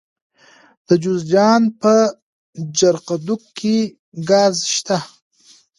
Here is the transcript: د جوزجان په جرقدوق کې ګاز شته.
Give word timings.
د 0.87 0.89
جوزجان 1.03 1.61
په 1.81 1.93
جرقدوق 2.77 3.43
کې 3.57 3.77
ګاز 4.29 4.55
شته. 4.75 4.97